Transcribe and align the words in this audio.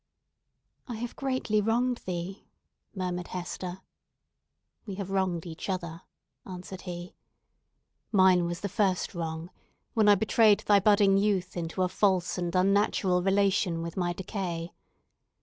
"I 0.87 0.95
have 0.95 1.15
greatly 1.15 1.61
wronged 1.61 1.97
thee," 2.07 2.47
murmured 2.95 3.27
Hester. 3.27 3.81
"We 4.87 4.95
have 4.95 5.11
wronged 5.11 5.45
each 5.45 5.69
other," 5.69 6.01
answered 6.43 6.81
he. 6.89 7.13
"Mine 8.11 8.45
was 8.45 8.61
the 8.61 8.67
first 8.67 9.13
wrong, 9.13 9.51
when 9.93 10.09
I 10.09 10.15
betrayed 10.15 10.61
thy 10.61 10.79
budding 10.79 11.17
youth 11.17 11.55
into 11.55 11.83
a 11.83 11.87
false 11.87 12.39
and 12.39 12.55
unnatural 12.55 13.21
relation 13.21 13.83
with 13.83 13.95
my 13.95 14.11
decay. 14.11 14.73